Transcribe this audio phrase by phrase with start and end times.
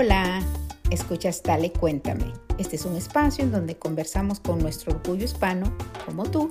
[0.00, 0.40] Hola,
[0.90, 2.32] escuchas Dale Cuéntame.
[2.56, 5.76] Este es un espacio en donde conversamos con nuestro orgullo hispano,
[6.06, 6.50] como tú,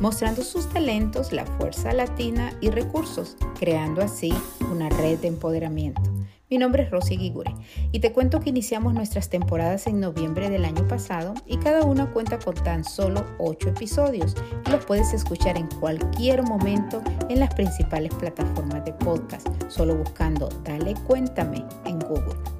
[0.00, 4.32] mostrando sus talentos, la fuerza latina y recursos, creando así
[4.70, 6.02] una red de empoderamiento.
[6.48, 7.52] Mi nombre es Rosy Guigure
[7.90, 12.12] y te cuento que iniciamos nuestras temporadas en noviembre del año pasado y cada una
[12.12, 14.36] cuenta con tan solo 8 episodios
[14.68, 20.48] y los puedes escuchar en cualquier momento en las principales plataformas de podcast, solo buscando
[20.62, 22.53] Dale Cuéntame en Google.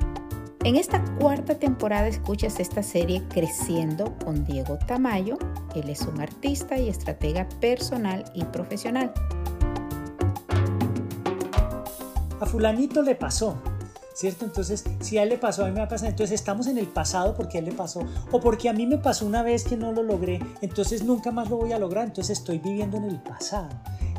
[0.65, 5.37] En esta cuarta temporada escuchas esta serie Creciendo con Diego Tamayo.
[5.75, 9.13] Él es un artista y estratega personal y profesional.
[12.41, 13.59] A fulanito le pasó,
[14.15, 14.47] ¿cierto?
[14.47, 16.09] Entonces, si a él le pasó, a mí me va a pasar.
[16.09, 18.01] Entonces, estamos en el pasado porque a él le pasó.
[18.33, 21.51] O porque a mí me pasó una vez que no lo logré, entonces nunca más
[21.51, 22.07] lo voy a lograr.
[22.07, 23.69] Entonces, estoy viviendo en el pasado.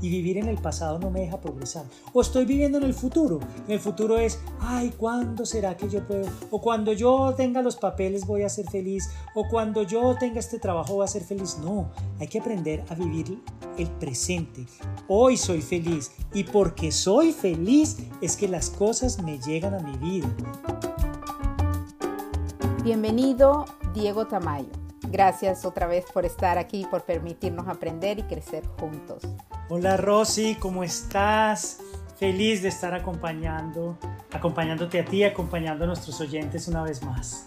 [0.02, 1.86] Y vivir en el pasado no me deja progresar.
[2.14, 3.40] O estoy viviendo en el futuro.
[3.68, 6.28] En el futuro es, ay, ¿cuándo será que yo puedo?
[6.52, 9.10] O cuando yo tenga los papeles voy a ser feliz.
[9.34, 11.58] O cuando yo tenga este trabajo voy a ser feliz.
[11.60, 13.42] No, hay que aprender a vivir
[13.78, 14.66] el presente.
[15.08, 16.12] Hoy soy feliz.
[16.34, 20.28] Y porque soy feliz es que las cosas me llegan a mi vida.
[22.84, 24.70] Bienvenido, Diego Tamayo.
[25.10, 29.24] Gracias otra vez por estar aquí, por permitirnos aprender y crecer juntos.
[29.68, 31.80] Hola Rosy, ¿cómo estás?
[32.20, 33.98] Feliz de estar acompañando,
[34.32, 37.46] acompañándote a ti, acompañando a nuestros oyentes una vez más.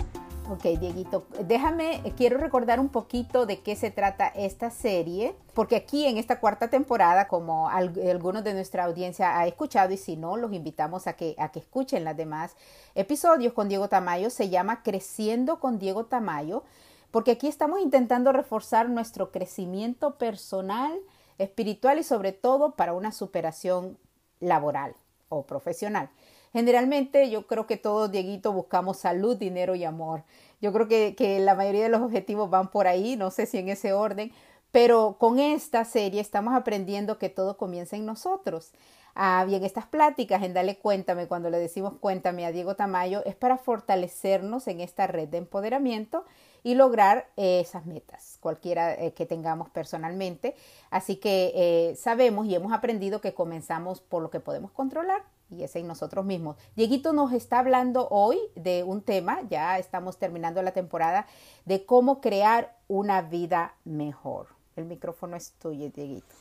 [0.50, 6.06] Ok, Dieguito, déjame, quiero recordar un poquito de qué se trata esta serie, porque aquí
[6.06, 10.53] en esta cuarta temporada, como algunos de nuestra audiencia ha escuchado, y si no, los
[10.53, 12.56] invitamos a que, a que escuchen los demás
[12.97, 16.64] episodios con Diego Tamayo, se llama Creciendo con Diego Tamayo,
[17.12, 20.98] porque aquí estamos intentando reforzar nuestro crecimiento personal,
[21.39, 23.98] espiritual y sobre todo para una superación
[24.41, 24.94] laboral
[25.28, 26.10] o profesional.
[26.53, 30.25] Generalmente yo creo que todos, Dieguito, buscamos salud, dinero y amor.
[30.60, 33.59] Yo creo que, que la mayoría de los objetivos van por ahí, no sé si
[33.59, 34.32] en ese orden,
[34.73, 38.73] pero con esta serie estamos aprendiendo que todo comienza en nosotros.
[39.21, 43.34] Ah, bien, estas pláticas en Dale Cuéntame, cuando le decimos Cuéntame a Diego Tamayo, es
[43.34, 46.25] para fortalecernos en esta red de empoderamiento
[46.62, 50.55] y lograr eh, esas metas, cualquiera eh, que tengamos personalmente.
[50.91, 55.65] Así que eh, sabemos y hemos aprendido que comenzamos por lo que podemos controlar y
[55.65, 56.56] es en nosotros mismos.
[56.77, 61.27] Dieguito nos está hablando hoy de un tema, ya estamos terminando la temporada,
[61.65, 64.57] de cómo crear una vida mejor.
[64.78, 66.37] El micrófono es tuyo, Dieguito.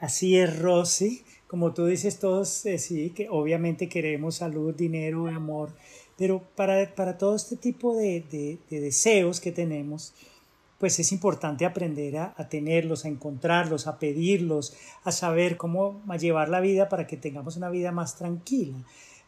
[0.00, 1.22] Así es, Rosy.
[1.46, 5.70] Como tú dices, todos sí, que obviamente queremos salud, dinero, amor,
[6.16, 8.24] pero para, para todo este tipo de,
[8.70, 10.14] de, deseos que tenemos,
[10.84, 16.60] pues es importante aprender a, tenerlos, a encontrarlos, a pedirlos, a saber cómo llevar la
[16.60, 18.76] vida para que tengamos una vida más tranquila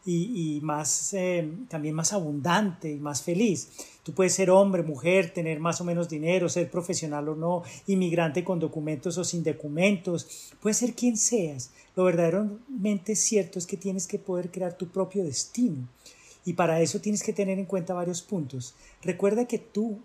[0.05, 3.71] y, y más, eh, también más abundante y más feliz.
[4.03, 8.43] Tú puedes ser hombre, mujer, tener más o menos dinero, ser profesional o no, inmigrante
[8.43, 11.71] con documentos o sin documentos, puedes ser quien seas.
[11.95, 15.87] Lo verdaderamente cierto es que tienes que poder crear tu propio destino.
[16.45, 18.75] Y para eso tienes que tener en cuenta varios puntos.
[19.01, 20.01] Recuerda que tú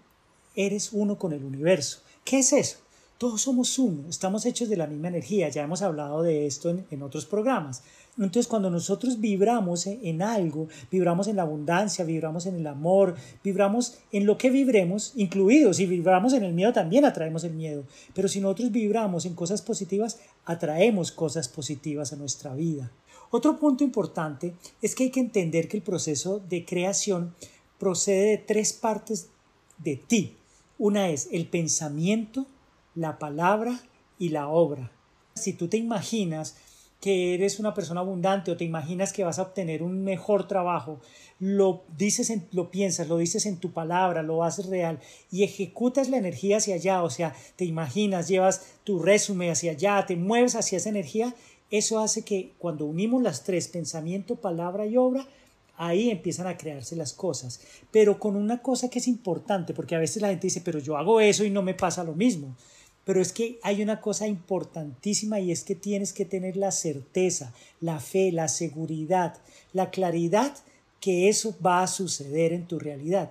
[0.54, 2.00] eres uno con el universo.
[2.24, 2.78] ¿Qué es eso?
[3.22, 7.02] Todos somos uno, estamos hechos de la misma energía, ya hemos hablado de esto en,
[7.02, 7.84] otros programas.
[8.18, 13.14] Entonces cuando nosotros vibramos en algo, vibramos en la abundancia, vibramos en el amor,
[13.44, 17.84] vibramos en lo que vibremos, incluidos, si vibramos en el miedo también atraemos el miedo,
[18.12, 22.90] pero si nosotros vibramos en cosas positivas, atraemos cosas positivas a nuestra vida.
[23.30, 27.36] Otro punto importante es que hay que entender que el proceso de creación
[27.78, 29.28] procede de tres partes
[29.78, 30.36] de ti.
[30.82, 32.44] Una es el pensamiento,
[32.96, 33.80] la palabra
[34.18, 34.90] y la obra.
[35.36, 36.56] Si tú te imaginas
[37.00, 40.98] que eres una persona abundante o te imaginas que vas a obtener un mejor trabajo,
[41.38, 44.98] lo dices, en, lo piensas, lo dices en tu palabra, lo haces real
[45.30, 50.04] y ejecutas la energía hacia allá, o sea, te imaginas, llevas tu resumen hacia allá,
[50.04, 51.32] te mueves hacia esa energía,
[51.70, 55.28] eso hace que cuando unimos las tres, pensamiento, palabra y obra,
[55.86, 57.60] ahí empiezan a crearse las cosas.
[57.90, 60.96] Pero con una cosa que es importante, porque a veces la gente dice, pero yo
[60.96, 62.56] hago eso y no me pasa lo mismo.
[63.04, 67.52] Pero es que hay una cosa importantísima y es que tienes que tener la certeza,
[67.80, 69.38] la fe, la seguridad,
[69.72, 70.54] la claridad
[71.00, 73.30] que eso va a suceder en tu realidad.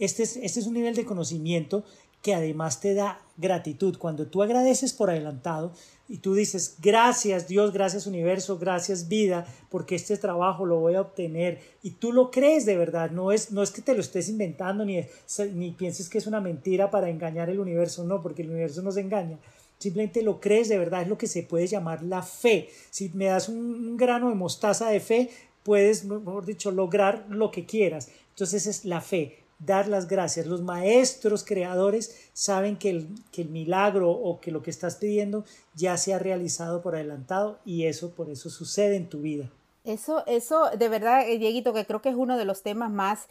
[0.00, 1.84] Este es, este es un nivel de conocimiento
[2.24, 3.98] que además te da gratitud.
[3.98, 5.72] Cuando tú agradeces por adelantado
[6.08, 11.02] y tú dices, gracias Dios, gracias universo, gracias vida, porque este trabajo lo voy a
[11.02, 14.30] obtener y tú lo crees de verdad, no es, no es que te lo estés
[14.30, 15.04] inventando ni,
[15.52, 18.96] ni pienses que es una mentira para engañar el universo, no, porque el universo nos
[18.96, 19.38] engaña.
[19.76, 22.70] Simplemente lo crees de verdad, es lo que se puede llamar la fe.
[22.88, 25.28] Si me das un grano de mostaza de fe,
[25.62, 28.08] puedes, mejor dicho, lograr lo que quieras.
[28.30, 30.46] Entonces es la fe, dar las gracias.
[30.46, 35.44] Los maestros creadores saben que el, que el milagro o que lo que estás pidiendo
[35.74, 39.50] ya se ha realizado por adelantado y eso por eso sucede en tu vida.
[39.84, 43.28] Eso, eso, de verdad, eh, Dieguito, que creo que es uno de los temas más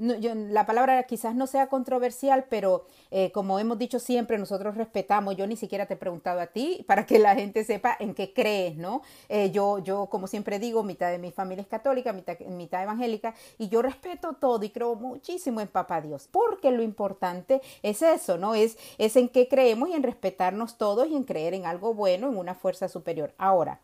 [0.00, 5.46] la palabra quizás no sea controversial, pero eh, como hemos dicho siempre, nosotros respetamos, yo
[5.46, 8.76] ni siquiera te he preguntado a ti para que la gente sepa en qué crees,
[8.76, 9.02] ¿no?
[9.28, 13.34] Eh, yo, yo, como siempre digo, mitad de mi familia es católica, mitad, mitad evangélica,
[13.58, 18.38] y yo respeto todo y creo muchísimo en Papá Dios, porque lo importante es eso,
[18.38, 18.54] ¿no?
[18.54, 22.28] Es, es en qué creemos y en respetarnos todos y en creer en algo bueno,
[22.28, 23.34] en una fuerza superior.
[23.36, 23.80] Ahora,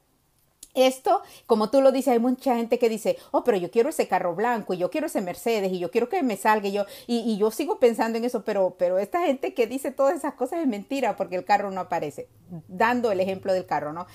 [0.76, 4.06] esto, como tú lo dices, hay mucha gente que dice, oh, pero yo quiero ese
[4.06, 6.84] carro blanco y yo quiero ese Mercedes y yo quiero que me salga y yo,
[7.06, 10.60] y, yo sigo pensando en eso, pero, pero esta gente que dice todas esas cosas
[10.60, 12.28] es mentira porque el carro no aparece,
[12.68, 14.06] dando el ejemplo del carro, ¿no?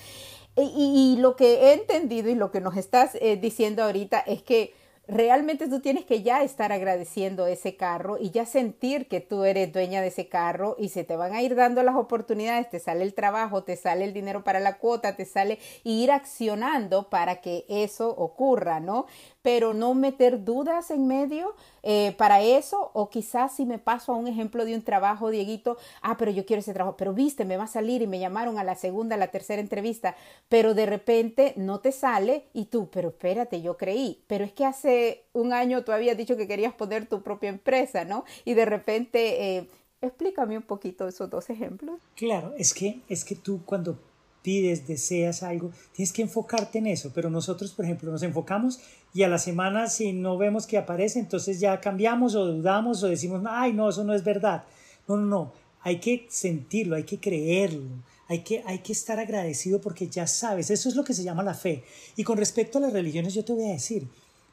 [0.54, 4.74] Y, lo que he entendido y lo que nos estás eh, diciendo ahorita es que
[5.08, 9.72] realmente tú tienes que ya estar agradeciendo ese carro y ya sentir que tú eres
[9.72, 13.02] dueña de ese carro y se te van a ir dando las oportunidades, te sale
[13.02, 17.40] el trabajo, te sale el dinero para la cuota, te sale y ir accionando para
[17.40, 19.06] que eso ocurra, ¿no?
[19.42, 24.16] Pero no meter dudas en medio eh, para eso, o quizás si me paso a
[24.16, 27.56] un ejemplo de un trabajo, Dieguito, ah, pero yo quiero ese trabajo, pero viste, me
[27.56, 30.16] va a salir y me llamaron a la segunda, a la tercera entrevista,
[30.48, 34.64] pero de repente no te sale y tú, pero espérate, yo creí, pero es que
[34.64, 38.24] hace un año tú habías dicho que querías poner tu propia empresa, ¿no?
[38.44, 39.56] Y de repente...
[39.56, 39.68] Eh,
[40.02, 42.00] explícame un poquito esos dos ejemplos.
[42.16, 43.98] Claro, es que, es que tú cuando
[44.42, 47.12] pides, deseas algo, tienes que enfocarte en eso.
[47.14, 48.80] Pero nosotros, por ejemplo, nos enfocamos
[49.14, 53.08] y a la semana si no vemos que aparece, entonces ya cambiamos o dudamos o
[53.08, 54.64] decimos, ay, no, eso no es verdad.
[55.08, 57.88] No, no, no, hay que sentirlo, hay que creerlo.
[58.28, 61.42] Hay que, hay que estar agradecido porque ya sabes, eso es lo que se llama
[61.42, 61.84] la fe.
[62.16, 64.04] Y con respecto a las religiones, yo te voy a decir,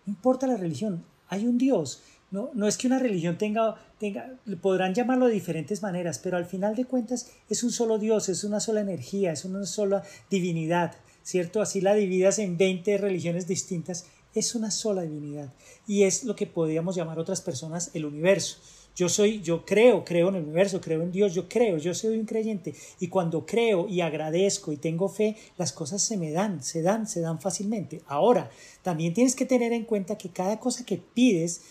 [0.06, 2.02] no importa la religión, hay un Dios.
[2.32, 6.46] No, no es que una religión tenga, tenga, podrán llamarlo de diferentes maneras, pero al
[6.46, 10.96] final de cuentas es un solo Dios, es una sola energía, es una sola divinidad,
[11.24, 11.62] ¿cierto?
[11.62, 15.54] Así la dividas en 20 religiones distintas, es una sola divinidad.
[15.88, 18.58] Y es lo que podríamos llamar otras personas el universo.
[18.96, 22.18] Yo soy, yo creo, creo en el universo, creo en Dios, yo creo, yo soy
[22.18, 22.76] un creyente.
[23.00, 27.08] Y cuando creo y agradezco y tengo fe, las cosas se me dan, se dan,
[27.08, 28.02] se dan fácilmente.
[28.08, 28.50] Ahora,
[28.82, 31.62] también tienes que tener en cuenta que cada cosa que pides,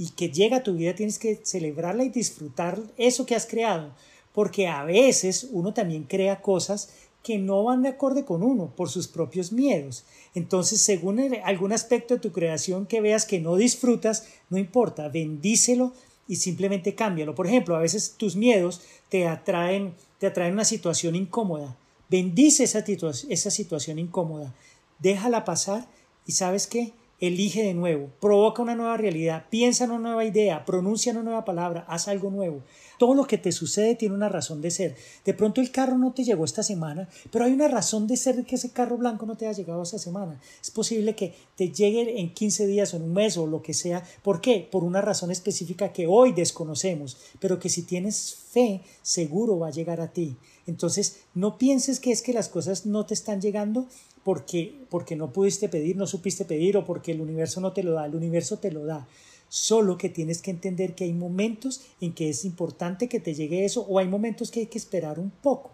[0.00, 3.92] y que llega a tu vida tienes que celebrarla y disfrutar eso que has creado,
[4.32, 6.88] porque a veces uno también crea cosas
[7.22, 10.04] que no van de acorde con uno por sus propios miedos.
[10.34, 15.92] Entonces, según algún aspecto de tu creación que veas que no disfrutas, no importa, bendícelo
[16.26, 17.34] y simplemente cámbialo.
[17.34, 18.80] Por ejemplo, a veces tus miedos
[19.10, 21.76] te atraen, te atraen una situación incómoda.
[22.08, 22.82] Bendice esa,
[23.28, 24.54] esa situación incómoda,
[24.98, 25.86] déjala pasar
[26.24, 30.64] y sabes qué, elige de nuevo, provoca una nueva realidad, piensa en una nueva idea,
[30.64, 32.62] pronuncia una nueva palabra, haz algo nuevo.
[32.98, 34.96] Todo lo que te sucede tiene una razón de ser.
[35.24, 38.44] De pronto el carro no te llegó esta semana, pero hay una razón de ser
[38.44, 40.40] que ese carro blanco no te haya llegado esta semana.
[40.60, 43.74] Es posible que te llegue en 15 días o en un mes o lo que
[43.74, 44.02] sea.
[44.22, 44.68] ¿Por qué?
[44.70, 49.72] Por una razón específica que hoy desconocemos, pero que si tienes fe, seguro va a
[49.72, 50.36] llegar a ti.
[50.66, 53.86] Entonces, no pienses que es que las cosas no te están llegando,
[54.24, 57.92] porque, porque no pudiste pedir, no supiste pedir o porque el universo no te lo
[57.92, 59.06] da, el universo te lo da.
[59.48, 63.64] Solo que tienes que entender que hay momentos en que es importante que te llegue
[63.64, 65.72] eso o hay momentos que hay que esperar un poco.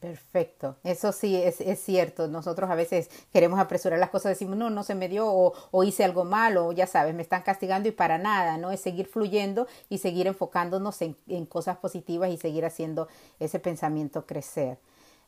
[0.00, 2.26] Perfecto, eso sí es, es, cierto.
[2.26, 6.04] Nosotros a veces queremos apresurar las cosas, decimos, no, no se me dio o, hice
[6.04, 8.70] algo malo, o ya sabes, me están castigando y para nada, ¿no?
[8.70, 14.24] Es seguir fluyendo y seguir enfocándonos en, en cosas positivas y seguir haciendo ese pensamiento
[14.24, 14.78] crecer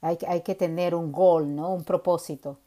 [0.03, 1.73] hay, que tener un goal, ¿no?
[1.73, 2.59] Un propósito.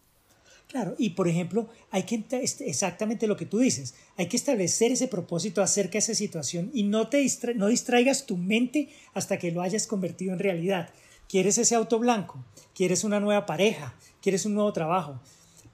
[0.67, 5.07] Claro, y por ejemplo, hay que exactamente lo que tú dices, hay que establecer ese
[5.07, 9.85] propósito acerca de esa situación y no te distraigas tu mente hasta que lo hayas
[9.85, 10.89] convertido en realidad.
[11.29, 15.19] Quieres ese auto blanco, quieres una nueva pareja, quieres un nuevo trabajo,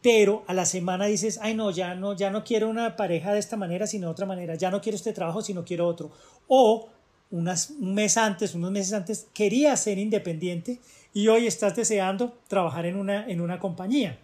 [0.02, 3.40] pero a la semana dices, ay no, ya no, ya no quiero una pareja de
[3.40, 6.12] esta manera, sino de otra manera, ya no quiero este trabajo, sino quiero otro.
[6.48, 6.90] O
[7.32, 10.80] unas, un mes antes, unos meses antes, querías ser independiente
[11.14, 14.20] y hoy estás deseando trabajar en una, en una compañía.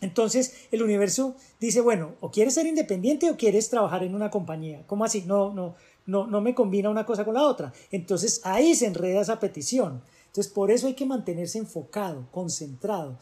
[0.00, 4.84] Entonces el universo dice, bueno, o quieres ser independiente o quieres trabajar en una compañía.
[4.86, 5.24] ¿Cómo así?
[5.26, 5.74] No, no,
[6.06, 7.72] no, no me combina una cosa con la otra.
[7.90, 10.02] Entonces ahí se enreda esa petición.
[10.26, 13.18] Entonces por eso hay que mantenerse enfocado, concentrado.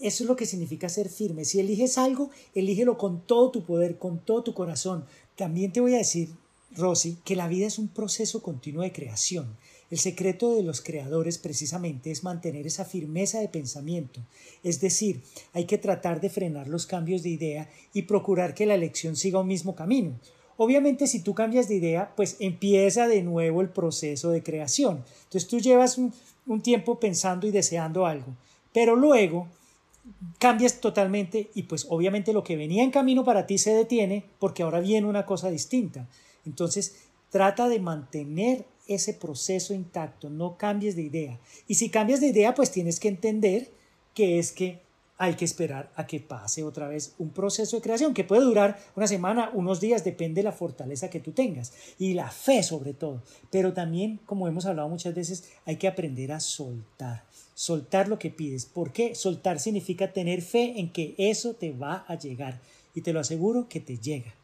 [0.00, 1.44] Eso es lo que significa ser firme.
[1.44, 5.06] Si eliges algo, elígelo con todo tu poder, con todo tu corazón.
[5.36, 6.30] También te voy a decir,
[6.76, 9.56] Rosy, que la vida es un proceso continuo de creación.
[9.90, 14.20] El secreto de los creadores precisamente es mantener esa firmeza de pensamiento,
[14.62, 18.74] es decir, hay que tratar de frenar los cambios de idea y procurar que la
[18.74, 20.18] elección siga un mismo camino.
[20.56, 25.04] Obviamente si tú cambias de idea, pues empieza de nuevo el proceso de creación.
[25.24, 26.14] Entonces tú llevas un,
[26.46, 28.34] un tiempo pensando y deseando algo,
[28.72, 29.48] pero luego
[30.38, 34.62] cambias totalmente y pues obviamente lo que venía en camino para ti se detiene porque
[34.62, 36.08] ahora viene una cosa distinta.
[36.46, 36.96] Entonces
[37.30, 41.40] trata de mantener ese proceso intacto, no cambies de idea.
[41.68, 43.70] Y si cambias de idea, pues tienes que entender
[44.14, 44.80] que es que
[45.18, 48.78] hay que esperar a que pase otra vez un proceso de creación que puede durar
[48.96, 52.92] una semana, unos días, depende de la fortaleza que tú tengas y la fe sobre
[52.92, 53.22] todo.
[53.50, 58.30] Pero también, como hemos hablado muchas veces, hay que aprender a soltar, soltar lo que
[58.30, 58.66] pides.
[58.66, 59.14] ¿Por qué?
[59.14, 62.60] Soltar significa tener fe en que eso te va a llegar
[62.92, 64.34] y te lo aseguro que te llega.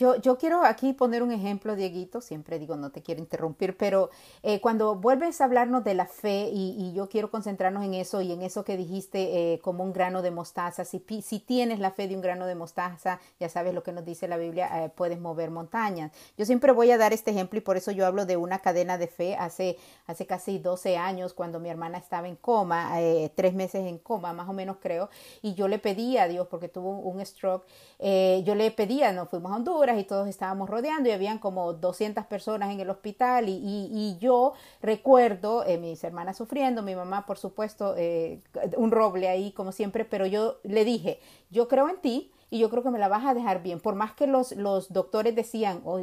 [0.00, 4.08] Yo, quiero aquí poner un ejemplo, Dieguito, siempre digo, no te quiero interrumpir, pero
[4.42, 8.32] eh, cuando vuelves a hablarnos de la fe y, yo quiero concentrarnos en eso y
[8.32, 12.14] en eso que dijiste eh, como un grano de mostaza, si, tienes la fe de
[12.16, 15.50] un grano de mostaza, ya sabes lo que nos dice la Biblia, eh, puedes mover
[15.50, 16.12] montañas.
[16.38, 18.96] Yo siempre voy a dar este ejemplo y por eso yo hablo de una cadena
[18.96, 19.76] de fe hace,
[20.06, 24.32] hace casi 12 años cuando mi hermana estaba en coma, eh, tres meses en coma
[24.32, 25.10] más o menos creo,
[25.42, 27.66] y yo le pedí a Dios porque tuvo un, un stroke,
[28.00, 32.26] yo le pedía, nos fuimos a Honduras, y todos estábamos rodeando y habían como 200
[32.26, 37.38] personas en el hospital y, y, yo recuerdo eh, mis hermanas sufriendo, mi mamá por
[37.38, 38.42] supuesto eh,
[38.76, 41.20] un roble ahí como siempre, pero yo le dije,
[41.50, 43.80] yo creo en ti y yo creo que me la vas a dejar bien.
[43.80, 46.00] Por más que los, los doctores decían, oh,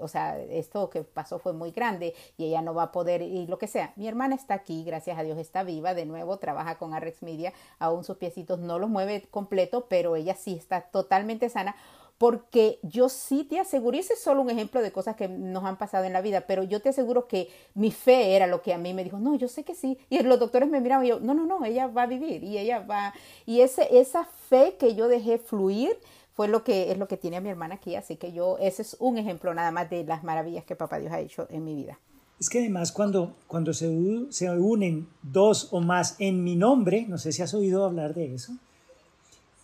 [0.00, 3.46] o sea, esto que pasó fue muy grande y ella no va a poder y
[3.46, 3.92] lo que sea.
[3.96, 7.52] Mi hermana está aquí, gracias a Dios está viva, de nuevo trabaja con Arrex Media,
[7.78, 11.76] aún sus piecitos no los mueve completo, pero ella sí está totalmente sana
[12.22, 15.64] porque yo sí te aseguro, y ese es solo un ejemplo de cosas que nos
[15.64, 18.72] han pasado en la vida, pero yo te aseguro que mi fe era lo que
[18.72, 21.08] a mí me dijo, no, yo sé que sí, y los doctores me miraban y
[21.08, 23.12] yo, no, no, no, ella va a vivir y ella va,
[23.44, 25.98] y ese, esa fe que yo dejé fluir
[26.32, 28.82] fue lo que es lo que tiene a mi hermana aquí, así que yo, ese
[28.82, 31.74] es un ejemplo nada más de las maravillas que papá Dios ha hecho en mi
[31.74, 31.98] vida.
[32.38, 33.90] Es que además cuando, cuando se,
[34.30, 38.32] se unen dos o más en mi nombre, no sé si has oído hablar de
[38.32, 38.52] eso,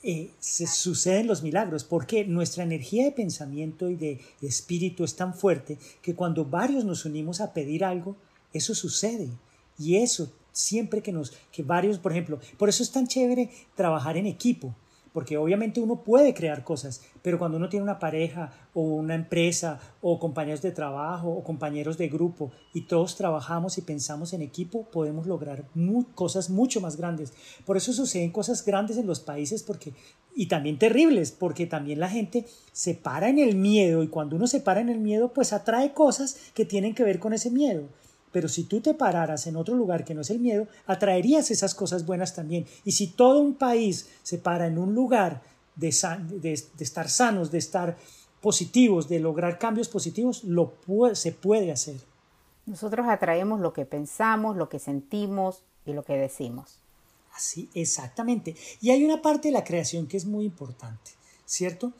[0.02, 5.16] eh, se suceden los milagros, porque nuestra energía de pensamiento y de, de espíritu es
[5.16, 8.16] tan fuerte que cuando varios nos unimos a pedir algo,
[8.52, 9.28] eso sucede.
[9.78, 14.16] Y eso, siempre que nos, que varios, por ejemplo, por eso es tan chévere trabajar
[14.16, 14.74] en equipo,
[15.18, 19.80] porque obviamente uno puede crear cosas, pero cuando uno tiene una pareja o una empresa
[20.00, 24.88] o compañeros de trabajo o compañeros de grupo y todos trabajamos y pensamos en equipo,
[24.92, 25.64] podemos lograr
[26.14, 27.32] cosas mucho más grandes.
[27.66, 29.92] Por eso suceden cosas grandes en los países porque
[30.36, 34.46] y también terribles, porque también la gente se para en el miedo y cuando uno
[34.46, 37.88] se para en el miedo, pues atrae cosas que tienen que ver con ese miedo.
[38.32, 41.74] Pero si tú te pararas en otro lugar que no es el miedo, atraerías esas
[41.74, 42.66] cosas buenas también.
[42.84, 45.42] Y si todo un país se para en un lugar
[45.76, 45.94] de,
[46.40, 47.96] de, de estar sanos, de estar
[48.40, 51.96] positivos, de lograr cambios positivos, lo puede, se puede hacer.
[52.66, 56.78] Nosotros atraemos lo que pensamos, lo que sentimos y lo que decimos.
[57.34, 58.56] Así, exactamente.
[58.80, 61.12] Y hay una parte de la creación que es muy importante,
[61.46, 61.92] ¿cierto?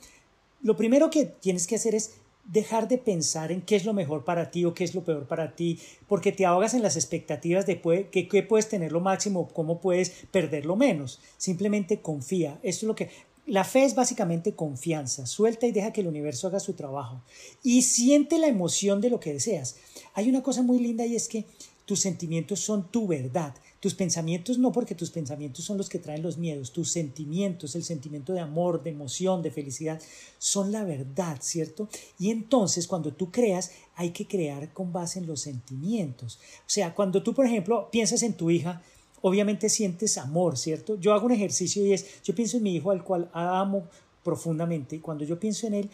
[0.61, 2.15] Lo primero que tienes que hacer es
[2.51, 5.27] dejar de pensar en qué es lo mejor para ti o qué es lo peor
[5.27, 9.47] para ti, porque te ahogas en las expectativas de qué que, puedes tener lo máximo,
[9.49, 11.19] cómo puedes perder lo menos.
[11.37, 12.59] Simplemente confía.
[12.63, 13.09] Esto es lo que
[13.45, 15.25] la fe es básicamente confianza.
[15.27, 17.21] Suelta y deja que el universo haga su trabajo.
[17.63, 19.77] Y siente la emoción de lo que deseas.
[20.15, 21.45] Hay una cosa muy linda y es que
[21.85, 23.53] tus sentimientos son tu verdad.
[23.79, 26.73] Tus pensamientos no, porque tus pensamientos son los que traen los miedos.
[26.73, 30.01] Tus sentimientos, el sentimiento de amor, de emoción, de felicidad,
[30.37, 31.87] son la verdad, ¿cierto?
[32.17, 36.39] Y entonces cuando tú creas, hay que crear con base en los sentimientos.
[36.59, 38.81] O sea, cuando tú, por ejemplo, piensas en tu hija,
[39.21, 40.99] obviamente sientes amor, ¿cierto?
[40.99, 43.87] Yo hago un ejercicio y es, yo pienso en mi hijo al cual amo
[44.23, 45.89] profundamente cuando yo pienso en él,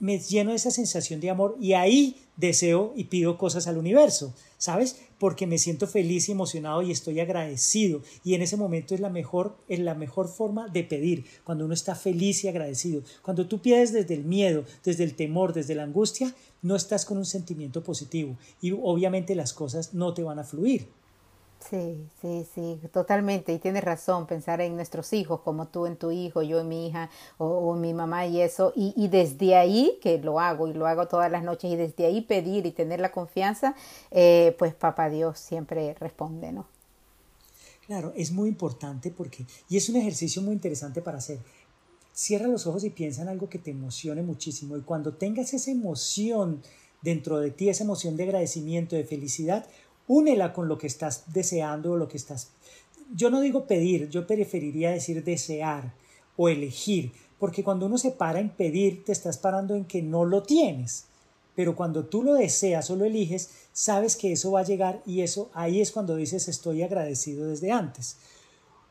[0.00, 4.34] me lleno de esa sensación de amor y ahí deseo y pido cosas al universo,
[4.58, 4.96] ¿sabes?
[5.18, 9.08] Porque me siento feliz y emocionado y estoy agradecido y en ese momento es la
[9.08, 13.02] mejor es la mejor forma de pedir, cuando uno está feliz y agradecido.
[13.22, 17.18] Cuando tú pides desde el miedo, desde el temor, desde la angustia, no estás con
[17.18, 20.88] un sentimiento positivo y obviamente las cosas no te van a fluir.
[21.70, 23.52] Sí, sí, sí, totalmente.
[23.52, 26.88] Y tienes razón, pensar en nuestros hijos, como tú en tu hijo, yo en mi
[26.88, 28.72] hija o, o mi mamá y eso.
[28.76, 32.04] Y, y, desde ahí, que lo hago y lo hago todas las noches, y desde
[32.04, 33.74] ahí pedir y tener la confianza,
[34.10, 36.66] eh, pues papá Dios siempre responde, ¿no?
[37.86, 41.38] Claro, es muy importante porque, y es un ejercicio muy interesante para hacer.
[42.12, 44.76] Cierra los ojos y piensa en algo que te emocione muchísimo.
[44.76, 46.62] Y cuando tengas esa emoción
[47.04, 49.66] dentro de ti, esa emoción de agradecimiento, de felicidad,
[50.08, 52.50] únela con lo que estás deseando o lo que estás...
[53.14, 55.92] Yo no digo pedir, yo preferiría decir desear
[56.36, 60.24] o elegir, Porque cuando uno se para en pedir, te estás parando en que no
[60.24, 61.06] lo tienes.
[61.54, 65.20] Pero cuando tú lo deseas o lo eliges, sabes que eso va a llegar y
[65.20, 68.16] eso ahí es cuando dices estoy agradecido desde antes.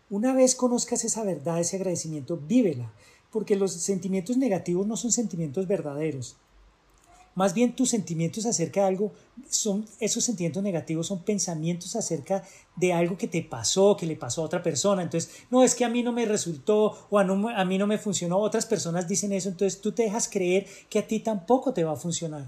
[0.10, 2.93] Una vez conozcas esa verdad, ese agradecimiento, vívela,
[3.32, 6.38] porque los sentimientos negativos no son sentimientos verdaderos.
[7.36, 9.13] Más bien tus sentimientos acerca de algo
[9.50, 12.44] son esos sentimientos negativos son pensamientos acerca
[12.75, 15.02] de algo que te pasó, que le pasó a otra persona.
[15.02, 17.98] Entonces, no es que a mí no me resultó o a, a mí no me
[17.98, 18.38] funcionó.
[18.40, 21.94] Otras personas dicen eso, entonces tú te dejas creer que a ti tampoco te va
[21.94, 22.46] a funcionar.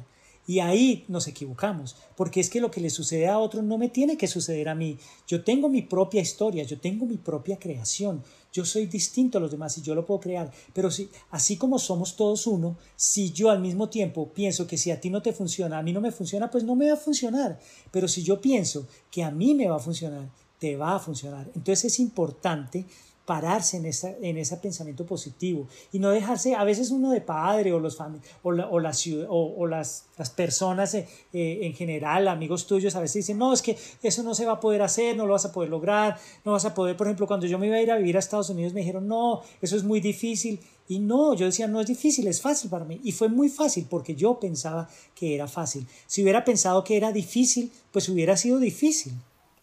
[0.48, 3.90] Y ahí nos equivocamos, porque es que lo que le sucede a otro no me
[3.90, 5.00] tiene que suceder a mí.
[5.28, 8.24] Yo tengo mi propia historia, yo tengo mi propia creación,
[8.56, 10.50] yo soy distinto a los demás y yo lo puedo crear.
[10.74, 14.92] Pero si, así como somos todos uno, si yo al mismo tiempo pienso que si
[14.92, 16.98] a ti no te funciona, a mí no me funciona, pues no me va a
[16.98, 17.60] funcionar.
[17.92, 21.52] Pero si yo pienso que a mí me va a funcionar, te va a funcionar.
[21.54, 22.86] Entonces es importante
[23.26, 27.74] pararse en, esa, en ese pensamiento positivo y no dejarse, a veces uno de padre
[27.74, 28.00] o, los
[28.44, 28.92] o, la, o, la
[29.30, 33.62] o, las, las, personas eh, eh, en general, amigos tuyos, a veces dicen, no, es
[33.62, 36.52] que eso no se va a poder hacer, no lo vas a poder lograr, no
[36.52, 38.50] vas a poder, por ejemplo, cuando yo me iba a ir a vivir a Estados
[38.50, 40.60] Unidos me dijeron, no, eso es muy difícil.
[40.88, 43.02] Y no, yo decía, no es difícil, es fácil para mí.
[43.04, 45.88] Y fue muy fácil porque yo pensaba que era fácil.
[46.06, 49.14] Si hubiera pensado que era difícil, pues hubiera sido difícil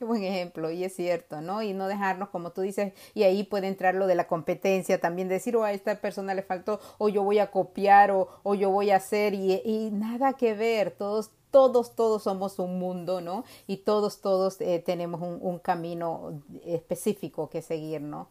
[0.07, 1.63] buen ejemplo, y es cierto, ¿no?
[1.63, 5.29] Y no dejarnos, como tú dices, y ahí puede entrar lo de la competencia, también
[5.29, 8.55] decir, o oh, a esta persona le faltó, o yo voy a copiar, o, o
[8.55, 13.45] yo voy a hacer, y, nada que ver, todos todos, todos somos un mundo, ¿no?
[13.67, 18.29] Y todos, todos eh, tenemos un, camino específico que seguir, ¿no?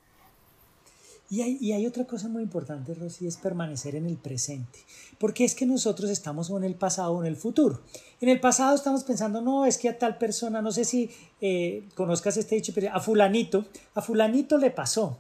[1.34, 4.80] Y hay, otra cosa muy importante, Rosy, es permanecer en el presente.
[5.18, 7.80] Porque es que nosotros estamos o en el pasado o en el futuro.
[8.20, 11.10] En el pasado estamos pensando, no, es que a tal persona, no sé si
[11.40, 13.64] eh, conozcas este dicho, pero a fulanito,
[13.96, 15.20] a fulanito le pasó.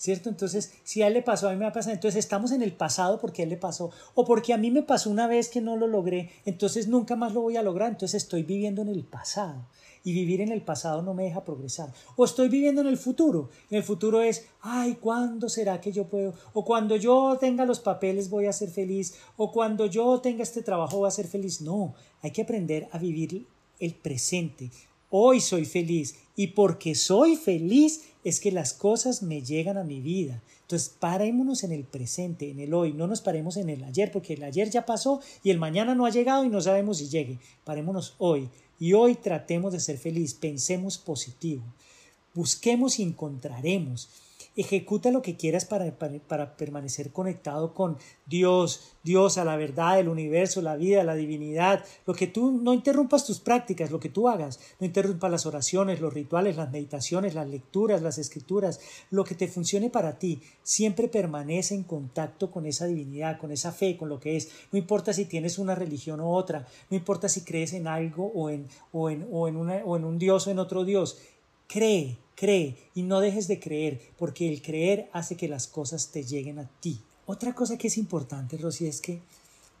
[0.00, 0.30] ¿Cierto?
[0.30, 1.92] Entonces, si a él le pasó, a mí me va a pasar.
[1.92, 3.90] Entonces, estamos en el pasado porque a él le pasó.
[4.14, 7.34] O porque a mí me pasó una vez que no lo logré, entonces nunca más
[7.34, 7.90] lo voy a lograr.
[7.90, 9.66] Entonces, estoy viviendo en el pasado
[10.02, 11.92] y vivir en el pasado no me deja progresar.
[12.16, 13.50] O estoy viviendo en el futuro.
[13.68, 16.32] En el futuro es, ay, ¿cuándo será que yo puedo?
[16.54, 19.16] O cuando yo tenga los papeles voy a ser feliz.
[19.36, 21.60] O cuando yo tenga este trabajo voy a ser feliz.
[21.60, 23.46] No, hay que aprender a vivir
[23.78, 24.70] el presente.
[25.10, 30.00] Hoy soy feliz y porque soy feliz es que las cosas me llegan a mi
[30.00, 30.42] vida.
[30.62, 34.34] Entonces, parémonos en el presente, en el hoy, no nos paremos en el ayer, porque
[34.34, 37.38] el ayer ya pasó y el mañana no ha llegado y no sabemos si llegue.
[37.64, 38.48] Parémonos hoy.
[38.78, 41.62] Y hoy tratemos de ser feliz, pensemos positivo,
[42.34, 44.08] busquemos y encontraremos.
[44.60, 47.96] Ejecuta lo que quieras para, para, permanecer conectado con
[48.26, 51.82] Dios, Dios a la verdad, el universo, la vida, la divinidad.
[52.04, 54.60] Lo que tú no interrumpas tus prácticas, lo que tú hagas.
[54.78, 58.80] No interrumpas las oraciones, los rituales, las meditaciones, las lecturas, las escrituras.
[59.08, 60.42] Lo que te funcione para ti.
[60.62, 64.50] Siempre permanece en contacto con esa divinidad, con esa fe, con lo que es.
[64.72, 66.66] No importa si tienes una religión u otra.
[66.90, 70.04] No importa si crees en algo o en, o en, o en, una, o en
[70.04, 71.16] un Dios o en otro Dios.
[71.66, 76.24] Cree, Cree y no dejes de creer, porque el creer hace que las cosas te
[76.24, 77.02] lleguen a ti.
[77.26, 79.20] Otra cosa que es importante, Rosy, es que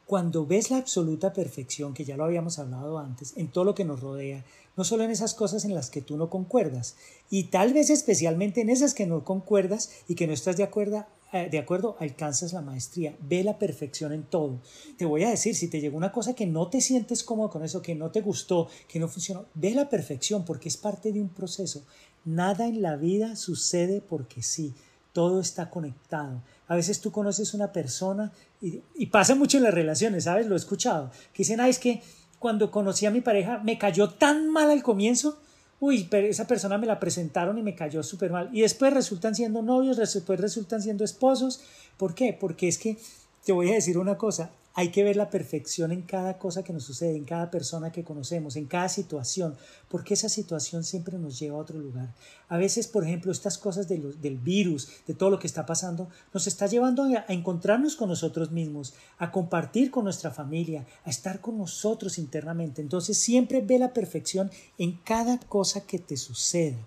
[0.04, 3.86] cuando ves la absoluta perfección, que ya lo habíamos hablado antes, en todo lo que
[3.86, 4.44] nos rodea,
[4.76, 6.96] no solo en esas cosas en las que tú no concuerdas,
[7.30, 11.06] y tal vez especialmente en esas que no concuerdas y que no estás de acuerdo,
[11.32, 13.16] eh, de acuerdo, alcanzas la maestría.
[13.20, 14.60] Ve la perfección en todo.
[14.98, 17.64] Te voy a decir, si te llegó una cosa que no te sientes cómodo con
[17.64, 21.20] eso, que no te gustó, que no funcionó, ve la perfección porque es parte de
[21.20, 21.84] un proceso.
[22.24, 24.74] Nada en la vida sucede porque sí,
[25.12, 26.42] todo está conectado.
[26.68, 30.46] A veces tú conoces una persona y, pasa mucho en las relaciones, ¿sabes?
[30.46, 32.02] Lo he escuchado, que dicen, ay, es que
[32.38, 35.40] cuando conocí a mi pareja me cayó tan mal al comienzo,
[35.80, 38.50] uy, pero esa persona me la presentaron y me cayó súper mal.
[38.52, 41.62] Y después resultan siendo novios, después resultan siendo esposos.
[41.96, 42.36] ¿Por qué?
[42.38, 42.98] Porque es que
[43.44, 46.72] te voy a decir una cosa, hay que ver la perfección en cada cosa que
[46.72, 49.56] nos sucede, en cada persona que conocemos, en cada situación,
[49.88, 52.14] porque esa situación siempre nos lleva a otro lugar.
[52.48, 56.46] A veces, por ejemplo, estas cosas del virus, de todo lo que está pasando, nos
[56.46, 61.58] está llevando a, encontrarnos con nosotros mismos, a compartir con nuestra familia, a estar con
[61.58, 62.80] nosotros internamente.
[62.80, 66.78] Entonces, siempre ve la perfección en cada cosa que te suceda.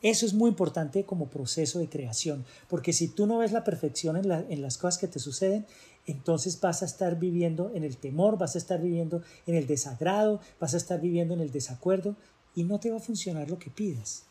[0.00, 4.16] Eso es muy importante como proceso de creación, porque si tú no ves la perfección
[4.16, 5.64] en, en las cosas que te suceden,
[6.06, 10.40] entonces vas a estar viviendo en el temor, vas a estar viviendo en el desagrado,
[10.60, 12.16] vas a estar viviendo en el desacuerdo
[12.54, 14.24] y no te va a funcionar lo que pidas.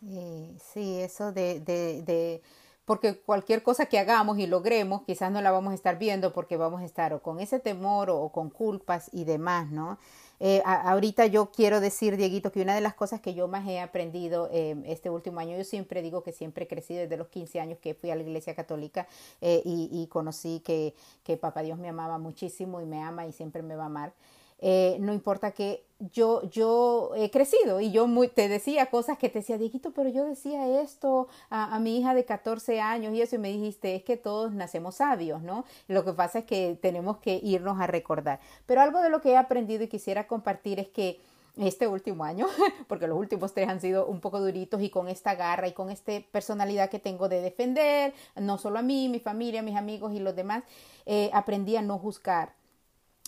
[0.00, 2.42] Sí, sí, eso de, de, de,
[2.86, 6.56] porque cualquier cosa que hagamos y logremos, quizás no la vamos a estar viendo porque
[6.56, 9.98] vamos a estar o con ese temor o, con culpas y demás, ¿no?
[10.42, 13.78] Eh, ahorita yo quiero decir, Dieguito, que una de las cosas que yo más he
[13.78, 17.60] aprendido eh, este último año, yo siempre digo que siempre he crecido desde los 15
[17.60, 19.06] años que fui a la iglesia católica
[19.42, 23.62] eh, y, conocí que, que Papá Dios me amaba muchísimo y me ama y siempre
[23.62, 24.12] me va a amar.
[24.60, 29.40] Eh, no importa que yo, yo he crecido y yo te decía cosas que te
[29.40, 33.38] decía, Dieguito, pero yo decía esto a, mi hija de 14 años y eso, y
[33.38, 35.64] me dijiste, es que todos nacemos sabios, ¿no?
[35.88, 38.40] Lo que pasa es que tenemos que irnos a recordar.
[38.66, 41.20] Pero algo de lo que he aprendido y quisiera compartir es que
[41.56, 42.46] este último año,
[42.88, 45.90] porque los últimos tres han sido un poco duritos y con esta garra y con
[45.90, 50.20] esta personalidad que tengo de defender, no solo a mí, mi familia, mis amigos y
[50.20, 50.64] los demás,
[51.06, 52.59] eh, aprendí a no juzgar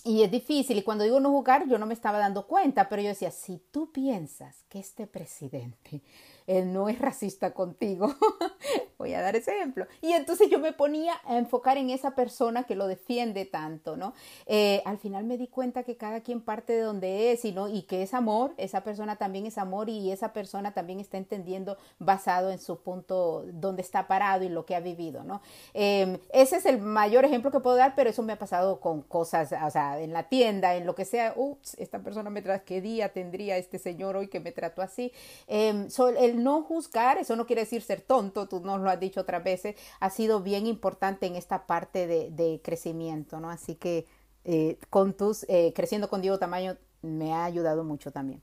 [0.05, 3.03] y es difícil, y cuando digo no jugar, yo no me estaba dando cuenta, pero
[3.03, 6.03] yo decía, si tú piensas que este presidente
[6.47, 8.15] él no es racista contigo.
[8.99, 9.87] Voy a dar ese ejemplo.
[10.01, 14.15] Y entonces yo me ponía a enfocar en esa persona que lo defiende tanto, ¿no?
[14.47, 17.69] Eh, al final me di cuenta que cada quien parte de donde es y, ¿no?
[17.69, 21.77] y que es amor, esa persona también es amor y esa persona también está entendiendo
[21.99, 25.43] basado en su punto donde está parado y lo que ha vivido, ¿no?
[25.75, 29.03] Em, ese es el mayor ejemplo que puedo dar, pero eso me ha pasado con
[29.03, 32.65] cosas, o sea, en la tienda, en lo que sea, ups, esta persona me trata,
[32.65, 35.13] ¿qué día tendría este señor hoy que me trató así?
[35.49, 39.21] Eh, el no juzgar, eso no quiere decir ser tonto, tú nos lo has dicho
[39.21, 43.51] otras veces, ha sido bien importante en esta parte de, crecimiento, ¿no?
[43.51, 44.07] Así que
[44.45, 48.43] eh, con tus, eh, creciendo con Diego Tamaño me ha ayudado mucho también.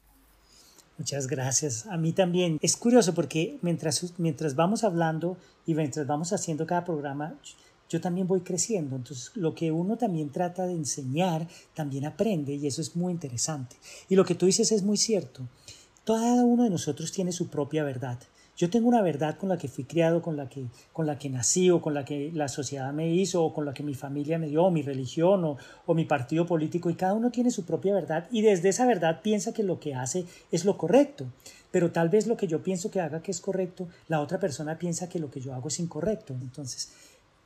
[0.97, 1.85] Muchas gracias.
[1.87, 2.59] A mí también.
[2.61, 7.37] Es curioso porque mientras, mientras vamos hablando y mientras vamos haciendo cada programa,
[7.89, 8.97] yo también voy creciendo.
[8.97, 13.77] Entonces, lo que uno también trata de enseñar, también aprende y eso es muy interesante.
[14.09, 15.47] Y lo que tú dices es muy cierto.
[16.05, 18.19] Cada uno de nosotros tiene su propia verdad.
[18.59, 21.29] Yo tengo una verdad con la que fui criado, con la que, con la que
[21.29, 24.37] nací o con la que la sociedad me hizo o con la que mi familia
[24.37, 27.63] me dio, o mi religión o, o mi partido político y cada uno tiene su
[27.63, 31.25] propia verdad y desde esa verdad piensa que lo que hace es lo correcto.
[31.71, 34.77] Pero tal vez lo que yo pienso que haga que es correcto, la otra persona
[34.77, 36.33] piensa que lo que yo hago es incorrecto.
[36.33, 36.91] Entonces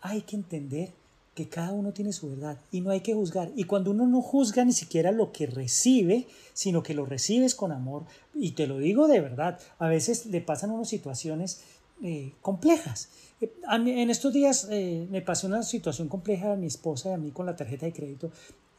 [0.02, 0.94] hay que entender
[1.34, 3.52] que cada uno tiene su verdad y no hay que juzgar.
[3.56, 7.72] Y cuando uno no juzga ni siquiera lo que recibe, sino que lo recibes con
[7.72, 11.62] amor, y te lo digo de verdad, a veces le pasan unas situaciones
[12.04, 13.10] eh, complejas.
[13.42, 17.18] Eh, en estos días eh, me pasó una situación compleja a mi esposa y a
[17.18, 18.32] mí con la tarjeta de crédito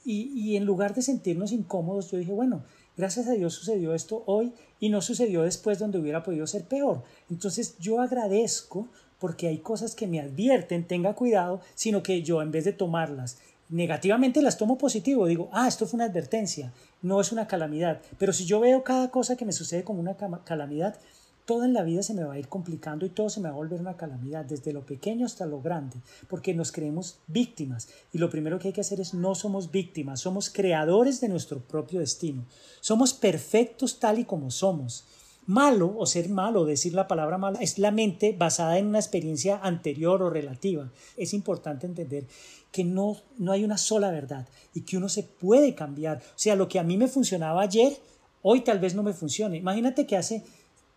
[0.04, 2.62] y, y en lugar de sentirnos incómodos, yo dije, bueno,
[2.96, 7.02] gracias a Dios sucedió esto hoy y no sucedió después donde hubiera podido ser peor.
[7.30, 8.88] Entonces yo agradezco
[9.24, 13.38] porque hay cosas que me advierten, tenga cuidado, sino que yo en vez de tomarlas
[13.70, 18.34] negativamente las tomo positivo, digo, ah, esto fue una advertencia, no es una calamidad, pero
[18.34, 20.98] si yo veo cada cosa que me sucede como una calamidad,
[21.46, 23.54] todo en la vida se me va a ir complicando y todo se me va
[23.54, 25.96] a volver una calamidad, desde lo pequeño hasta lo grande,
[26.28, 27.88] porque nos creemos víctimas.
[28.12, 31.60] Y lo primero que hay que hacer es no somos víctimas, somos creadores de nuestro
[31.60, 32.44] propio destino.
[32.82, 35.06] Somos perfectos tal y como somos.
[35.46, 39.61] Malo o ser malo, decir la palabra malo, es la mente basada en una experiencia
[39.62, 40.90] anterior o relativa.
[41.16, 42.26] Es importante entender
[42.72, 46.18] que no, no hay una sola verdad y que uno se puede cambiar.
[46.18, 47.98] O sea, lo que a mí me funcionaba ayer,
[48.42, 49.59] hoy tal vez no me funcione.
[49.59, 50.44] Imagínate que hace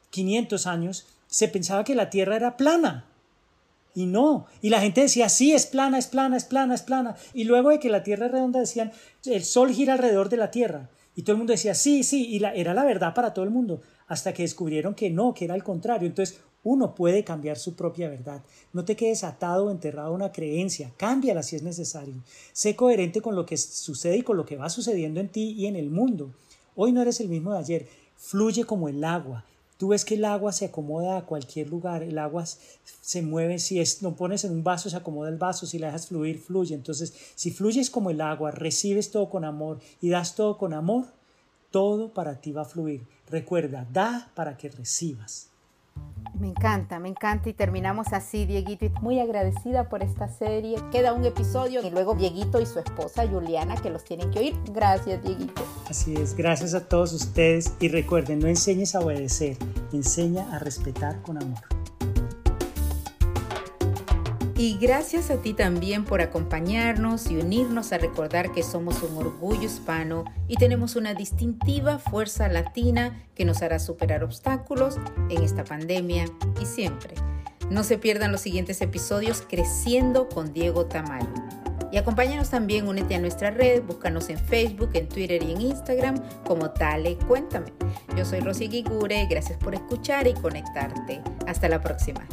[0.10, 3.06] 500 años se pensaba que la Tierra era plana.
[3.94, 4.46] Y no.
[4.62, 7.16] Y la gente decía, sí, es plana, es plana, es plana, es plana.
[7.34, 8.92] Y luego de que la Tierra es redonda decían,
[9.26, 10.90] el Sol gira alrededor de la Tierra.
[11.18, 13.82] Y todo el mundo decía, sí, sí, y era la verdad para todo el mundo
[14.06, 16.08] hasta que descubrieron que no, que era el contrario.
[16.08, 18.44] Entonces, uno puede cambiar su propia verdad.
[18.72, 22.14] No te quedes atado o enterrado a una creencia, cámbiala si es necesario.
[22.54, 25.66] Sé coherente con lo que sucede y con lo que va sucediendo en ti y
[25.66, 26.36] en el mundo.
[26.76, 29.44] Hoy no eres el mismo de ayer, fluye como el agua.
[29.78, 33.80] Tú ves que el agua se acomoda a cualquier lugar, el agua se mueve, si
[33.80, 36.74] es, lo pones en un vaso, se acomoda el vaso, si la dejas fluir, fluye.
[36.74, 41.06] Entonces, si fluyes como el agua, recibes todo con amor y das todo con amor,
[41.70, 43.06] todo para ti va a fluir.
[43.30, 45.50] Recuerda, da para que recibas.
[46.40, 50.78] Me encanta, me encanta y terminamos así, Dieguito, muy agradecida por esta serie.
[50.92, 54.56] Queda un episodio y luego Dieguito y su esposa Juliana que los tienen que oír.
[54.72, 55.64] Gracias, Dieguito.
[55.90, 59.58] Así es, gracias a todos ustedes y recuerden, no enseñes a obedecer,
[59.92, 61.77] enseña a respetar con amor.
[64.58, 69.62] Y gracias a ti también por acompañarnos y unirnos a recordar que somos un orgullo
[69.62, 74.98] hispano y tenemos una distintiva fuerza latina que nos hará superar obstáculos
[75.30, 76.26] en esta pandemia
[76.60, 77.14] y siempre.
[77.70, 81.28] No se pierdan los siguientes episodios Creciendo con Diego Tamayo.
[81.92, 86.16] Y acompáñanos también, únete a nuestra red, búscanos en Facebook, en Twitter y en Instagram
[86.46, 87.74] como Tale Cuéntame.
[88.18, 91.22] Yo soy Rosy Guigure, gracias por escuchar y conectarte.
[91.46, 92.28] Hasta la próxima.